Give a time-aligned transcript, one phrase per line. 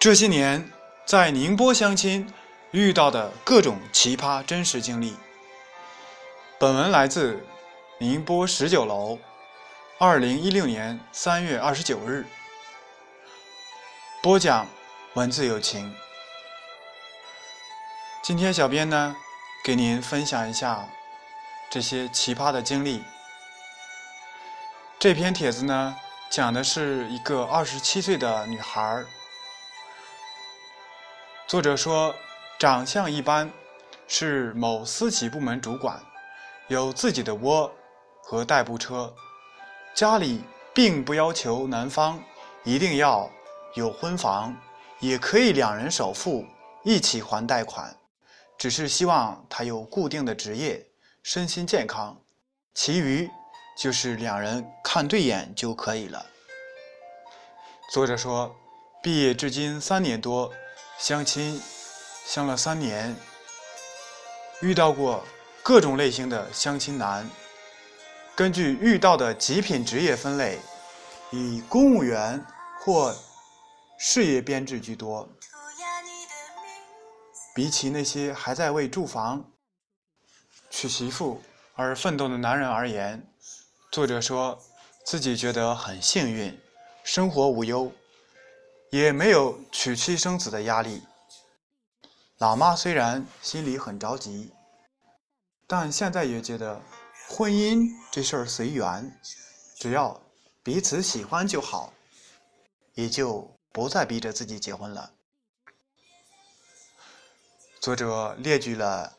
[0.00, 0.66] 这些年
[1.04, 2.26] 在宁波相亲
[2.70, 5.14] 遇到的各种奇葩真实经历。
[6.58, 7.46] 本文来自
[7.98, 9.18] 宁波十九楼，
[9.98, 12.24] 二零一六年三月二十九日。
[14.22, 14.66] 播讲
[15.12, 15.94] 文字有情。
[18.22, 19.14] 今天小编呢，
[19.62, 20.88] 给您分享一下
[21.68, 23.02] 这些奇葩的经历。
[24.98, 25.94] 这篇帖子呢，
[26.30, 29.06] 讲的是一个二十七岁的女孩儿。
[31.50, 32.14] 作者说，
[32.60, 33.50] 长相一般，
[34.06, 36.00] 是某私企部门主管，
[36.68, 37.68] 有自己的窝
[38.22, 39.12] 和代步车，
[39.92, 42.22] 家里并不要求男方
[42.62, 43.28] 一定要
[43.74, 44.56] 有婚房，
[45.00, 46.46] 也可以两人首付
[46.84, 47.92] 一起还贷款，
[48.56, 50.86] 只是希望他有固定的职业，
[51.24, 52.16] 身心健康，
[52.74, 53.28] 其余。
[53.76, 56.24] 就是两人看对眼就可以了。
[57.90, 58.54] 作者说，
[59.02, 60.52] 毕业至今三年多，
[61.00, 61.58] 相亲
[62.26, 63.16] 相了三年，
[64.60, 65.24] 遇到过
[65.62, 67.28] 各种类型的相亲男。
[68.36, 70.58] 根据遇到的极品职业分类，
[71.30, 72.44] 以公务员
[72.80, 73.16] 或
[73.98, 75.26] 事业编制居多。
[77.54, 79.50] 比起那些还在为住房、
[80.68, 81.42] 娶媳妇
[81.74, 83.26] 而奋斗的男人而言，
[83.90, 84.62] 作者说
[85.06, 86.60] 自己觉得很幸运，
[87.02, 87.90] 生活无忧，
[88.90, 91.02] 也没有娶妻生子的压力。
[92.38, 94.52] 老妈虽然心里很着急，
[95.66, 96.82] 但现在也觉得
[97.28, 99.16] 婚姻这事儿随缘，
[99.76, 100.20] 只要
[100.62, 101.92] 彼此喜欢就好，
[102.94, 105.12] 也就不再逼着自己结婚了。
[107.80, 109.16] 作者列举了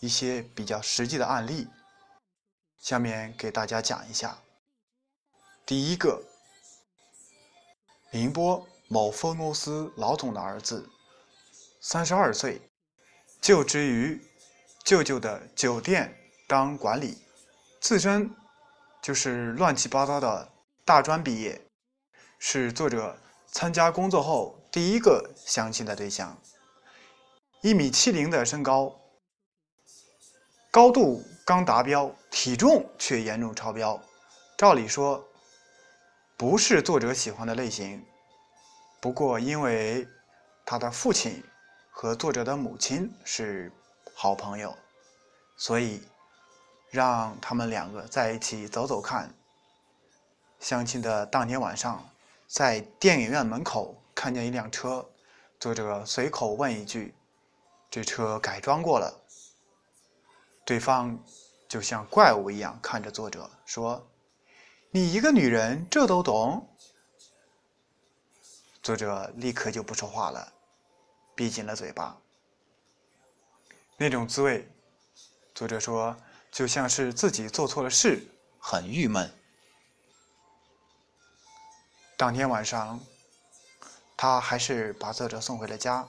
[0.00, 1.68] 一些比较实际的案例。
[2.78, 4.38] 下面给大家讲一下。
[5.64, 6.20] 第一个，
[8.10, 10.86] 宁波某分公司老总的儿子，
[11.80, 12.60] 三十二岁，
[13.40, 14.20] 就职于
[14.84, 16.14] 舅舅的酒店
[16.46, 17.16] 当管理，
[17.80, 18.30] 自身
[19.00, 20.52] 就是乱七八糟的
[20.84, 21.58] 大专毕业，
[22.38, 23.16] 是作者
[23.46, 26.36] 参加工作后第一个相亲的对象。
[27.62, 28.94] 一米七零的身高，
[30.70, 31.24] 高度。
[31.44, 34.00] 刚达标，体重却严重超标。
[34.56, 35.26] 照理说，
[36.36, 38.04] 不是作者喜欢的类型。
[39.02, 40.06] 不过，因为
[40.64, 41.42] 他的父亲
[41.90, 43.72] 和作者的母亲是
[44.14, 44.72] 好朋友，
[45.56, 46.00] 所以
[46.88, 49.34] 让他们两个在一起走走看。
[50.60, 52.08] 相亲的当天晚上，
[52.46, 55.04] 在电影院门口看见一辆车，
[55.58, 57.12] 作者随口问一句
[57.90, 59.12] ：“这车改装过了？”
[60.64, 61.20] 对方
[61.68, 64.08] 就像怪物一样看着作者说
[64.92, 66.64] ：“你一个女人这都懂？”
[68.82, 70.52] 作者立刻就不说话了，
[71.36, 72.18] 闭紧了嘴巴。
[73.96, 74.68] 那种滋味，
[75.54, 76.16] 作者说
[76.50, 78.26] 就像是自己做错了事，
[78.58, 79.32] 很郁闷。
[82.16, 82.98] 当天晚上，
[84.16, 86.08] 他还是把作者送回了家，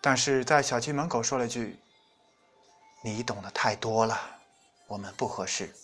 [0.00, 1.78] 但是在小区门口说了句。
[3.04, 4.16] 你懂得太多了，
[4.86, 5.74] 我们不合适。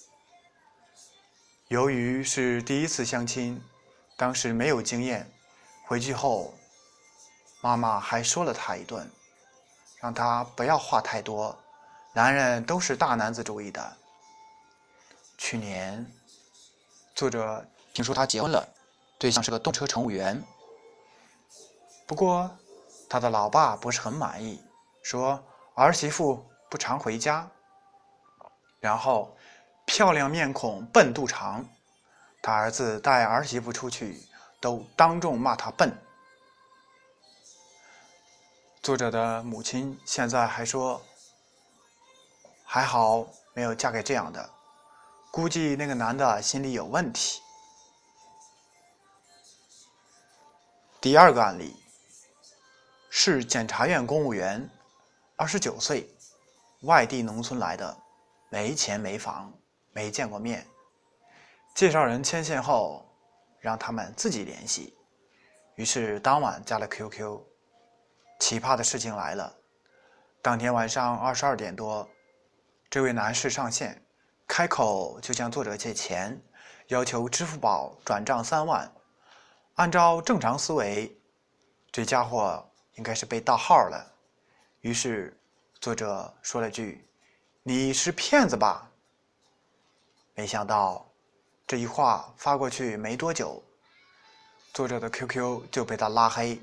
[1.66, 3.60] 由于是第一次相亲，
[4.16, 5.28] 当时没有经验，
[5.88, 6.52] 回去后，
[7.62, 9.10] 妈妈还说了他一顿，
[9.96, 11.58] 让他不要话太多。
[12.12, 13.96] 男人都是大男子主义的。
[15.38, 16.04] 去年，
[17.14, 18.68] 作者听说他结婚了，
[19.18, 20.44] 对象是个动车乘务员。
[22.06, 22.50] 不过，
[23.08, 24.62] 他的老爸不是很满意，
[25.02, 25.42] 说
[25.74, 26.44] 儿媳妇。
[26.70, 27.48] 不常回家，
[28.78, 29.34] 然后
[29.86, 31.64] 漂亮面孔笨肚肠，
[32.42, 34.22] 他儿子带儿媳妇出去
[34.60, 35.96] 都当众骂他笨。
[38.82, 41.02] 作者的母亲现在还说，
[42.64, 44.50] 还好没有嫁给这样的，
[45.30, 47.40] 估计那个男的心里有问题。
[51.00, 51.76] 第二个案例
[53.10, 54.68] 是检察院公务员，
[55.36, 56.08] 二十九岁。
[56.82, 57.96] 外地农村来的，
[58.50, 59.52] 没钱没房，
[59.90, 60.64] 没见过面。
[61.74, 63.04] 介绍人牵线后，
[63.60, 64.96] 让他们自己联系。
[65.74, 67.40] 于是当晚加了 QQ。
[68.40, 69.56] 奇葩的事情来了，
[70.40, 72.08] 当天晚上二十二点多，
[72.88, 74.04] 这位男士上线，
[74.46, 76.40] 开口就向作者借钱，
[76.88, 78.92] 要求支付宝转账三万。
[79.74, 81.20] 按照正常思维，
[81.90, 84.14] 这家伙应该是被盗号了。
[84.80, 85.34] 于是。
[85.80, 87.08] 作者说了句
[87.62, 88.90] ：“你是骗子吧？”
[90.34, 91.07] 没想到，
[91.68, 93.62] 这一话发过去没多久，
[94.72, 96.58] 作者的 QQ 就被他拉黑。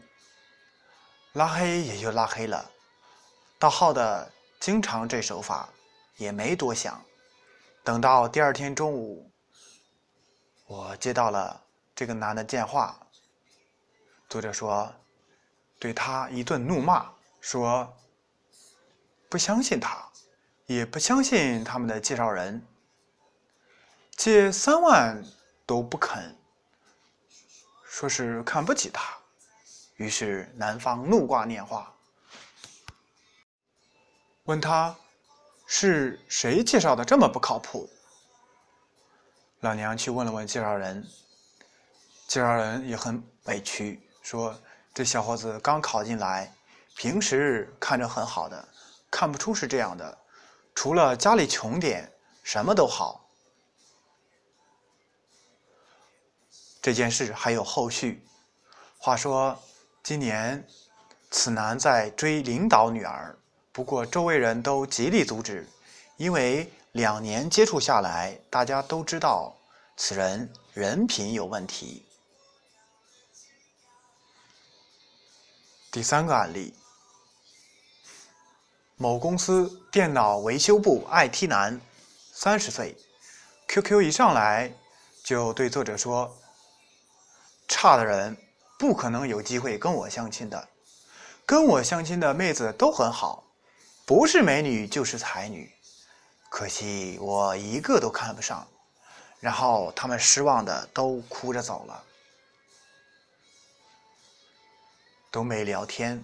[1.33, 2.71] 拉黑也就拉黑了。
[3.59, 5.69] 盗号的经常这手法，
[6.17, 6.99] 也没多想。
[7.83, 9.29] 等到第二天中午，
[10.65, 11.61] 我接到了
[11.93, 12.99] 这个男的电话。
[14.27, 14.91] 作者说，
[15.77, 17.07] 对他一顿怒骂，
[17.41, 17.95] 说
[19.29, 20.03] 不相信他，
[20.65, 22.59] 也不相信他们的介绍人，
[24.15, 25.23] 借三万
[25.65, 26.35] 都不肯，
[27.83, 29.13] 说是看不起他。
[29.97, 31.93] 于是男方怒挂电话，
[34.45, 34.95] 问他
[35.65, 37.89] 是谁介绍的这么不靠谱。
[39.61, 41.05] 老娘去问了问介绍人，
[42.27, 44.57] 介绍人也很委屈，说
[44.93, 46.53] 这小伙子刚考进来，
[46.95, 48.67] 平时看着很好的，
[49.09, 50.17] 看不出是这样的，
[50.73, 52.11] 除了家里穷点，
[52.43, 53.24] 什么都好。
[56.85, 58.23] 这件事还有后续，
[58.99, 59.59] 话说。
[60.03, 60.63] 今年，
[61.31, 63.35] 此男在追领导女儿，
[63.71, 65.67] 不过周围人都极力阻止，
[66.15, 69.57] 因为两年接触下来，大家都知道
[69.97, 72.05] 此人人品有问题。
[75.91, 76.71] 第三个案例，
[78.95, 81.81] 某公司电脑维修部 IT 男，
[82.31, 82.95] 三十岁
[83.69, 84.71] ，QQ 一上来
[85.23, 86.31] 就对作者说
[87.67, 88.35] ：“差的人。”
[88.77, 90.67] 不可能有机会跟我相亲的，
[91.45, 93.41] 跟我相亲的妹子都很好，
[94.05, 95.73] 不是美女就是才女，
[96.49, 98.67] 可惜我一个都看不上。
[99.39, 102.03] 然后他们失望的都哭着走了，
[105.31, 106.21] 都没聊天，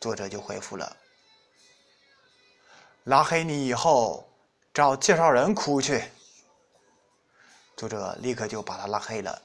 [0.00, 0.96] 作者就回复了
[3.04, 4.28] ：“拉黑你以后
[4.74, 6.02] 找介绍人哭去。”
[7.76, 9.40] 作者立刻就把他拉黑了。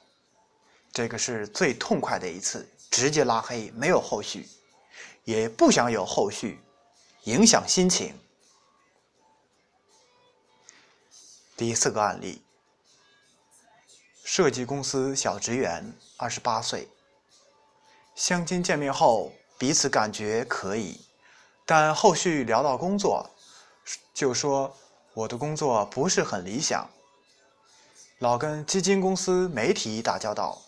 [0.96, 4.48] 这个是最痛快的一次，直接拉黑，没有后续，
[5.24, 6.58] 也不想有后续，
[7.24, 8.18] 影响心情。
[11.54, 12.40] 第四个案例，
[14.24, 16.88] 设计公司小职员，二十八岁，
[18.14, 20.98] 相亲见面后彼此感觉可以，
[21.66, 23.28] 但后续聊到工作，
[24.14, 24.74] 就说
[25.12, 26.88] 我的工作不是很理想，
[28.20, 30.62] 老跟基金公司、媒体打交道。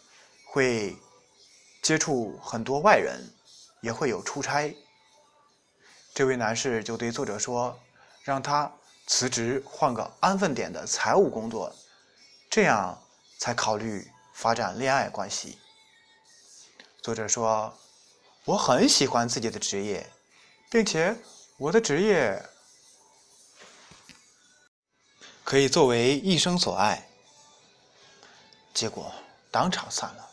[0.59, 0.97] 会
[1.81, 3.33] 接触很多外人，
[3.81, 4.77] 也会有出差。
[6.13, 7.79] 这位男士就对作者说
[8.25, 8.69] ：“让他
[9.07, 11.73] 辞职，换个安分点的财务工作，
[12.51, 13.01] 这样
[13.39, 15.61] 才考虑发展恋爱关系。”
[17.03, 17.73] 作者说
[18.45, 20.11] ：“我很喜欢自己的职业，
[20.69, 21.17] 并且
[21.57, 22.45] 我的职业
[25.45, 27.09] 可以作为一生所爱。”
[28.75, 29.15] 结果
[29.53, 30.28] 当场散了。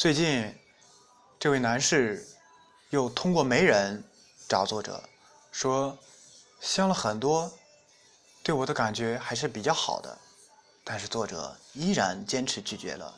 [0.00, 0.50] 最近，
[1.38, 2.26] 这位男士
[2.88, 4.02] 又通过媒人
[4.48, 4.98] 找作者，
[5.52, 5.98] 说
[6.58, 7.52] 相了很多，
[8.42, 10.16] 对我的感觉还是比较好的，
[10.82, 13.14] 但是作者依然坚持拒绝了。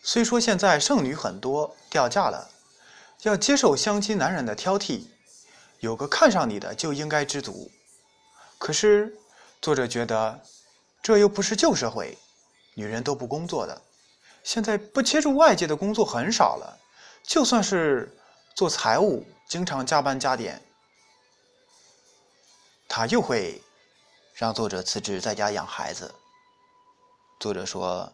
[0.00, 2.48] 虽说现在剩女很多，掉价了，
[3.22, 5.06] 要接受相亲男人的挑剔，
[5.80, 7.68] 有个看上你的就应该知足。
[8.58, 9.12] 可是
[9.60, 10.40] 作者觉得，
[11.02, 12.16] 这又不是旧社会，
[12.74, 13.82] 女人都不工作的。
[14.46, 16.78] 现在不接触外界的工作很少了，
[17.24, 18.16] 就算是
[18.54, 20.62] 做财务，经常加班加点，
[22.86, 23.60] 他又会
[24.34, 26.14] 让作者辞职在家养孩子。
[27.40, 28.12] 作者说：“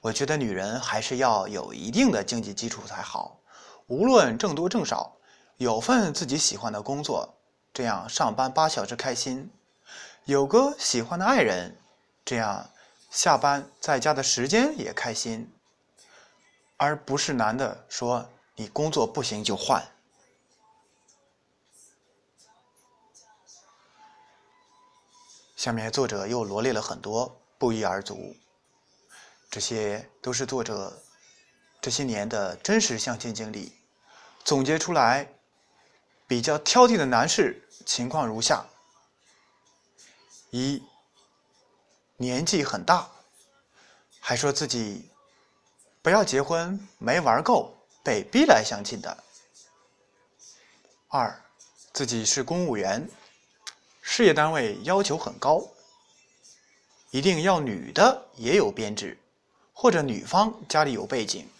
[0.00, 3.36] 我觉得女人还是要有一定的经济基础才好，
[3.88, 5.16] 无论挣多挣少，
[5.56, 7.34] 有份自己喜欢的工作，
[7.74, 9.50] 这样上班八小时开心；
[10.26, 11.76] 有个喜欢的爱人，
[12.24, 12.70] 这样
[13.10, 15.52] 下班在家的时间也开心。”
[16.78, 19.82] 而不是男的说你工作不行就换。
[25.56, 28.36] 下面作者又罗列了很多不一而足，
[29.50, 31.02] 这些都是作者
[31.80, 33.72] 这些年的真实相亲经历，
[34.44, 35.34] 总结出来
[36.26, 38.66] 比较挑剔的男士情况如下：
[40.50, 40.82] 一，
[42.16, 43.10] 年纪很大，
[44.20, 45.10] 还说自己。
[46.06, 49.24] 不要结婚没玩够，被逼来相亲的。
[51.08, 51.42] 二，
[51.92, 53.04] 自己是公务员，
[54.02, 55.66] 事业单位要求很高，
[57.10, 59.18] 一定要女的也有编制，
[59.72, 61.50] 或者女方家里有背景。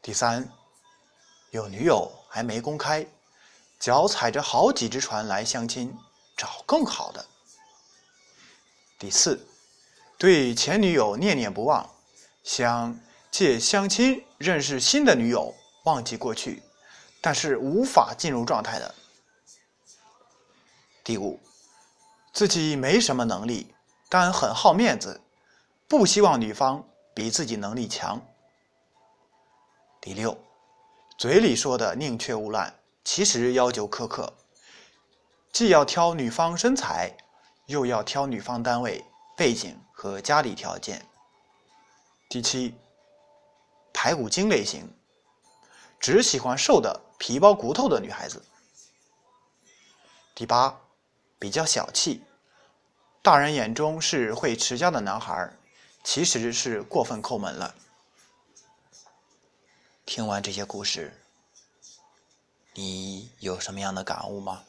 [0.00, 0.48] 第三，
[1.50, 3.04] 有女友还没公开，
[3.80, 5.92] 脚踩着好几只船来相亲，
[6.36, 7.26] 找更好的。
[9.00, 9.44] 第四，
[10.16, 11.84] 对前女友念念不忘。
[12.46, 12.96] 想
[13.28, 15.52] 借相亲认识新的女友，
[15.84, 16.62] 忘记过去，
[17.20, 18.94] 但是无法进入状态的。
[21.02, 21.40] 第五，
[22.32, 23.74] 自己没什么能力，
[24.08, 25.20] 但很好面子，
[25.88, 28.24] 不希望女方比自己能力强。
[30.00, 30.38] 第六，
[31.18, 32.72] 嘴里说的宁缺毋滥，
[33.02, 34.32] 其实要求苛刻，
[35.52, 37.12] 既要挑女方身材，
[37.66, 39.04] 又要挑女方单位、
[39.36, 41.04] 背景和家里条件。
[42.28, 42.74] 第七，
[43.92, 44.88] 排骨精类型，
[46.00, 48.44] 只喜欢瘦的皮包骨头的女孩子。
[50.34, 50.80] 第八。
[51.38, 52.24] 比较小气，
[53.20, 55.52] 大人眼中是会持家的男孩，
[56.02, 57.74] 其实是过分抠门了。
[60.06, 61.20] 听完这些故事，
[62.72, 64.64] 你有什么样的感悟吗？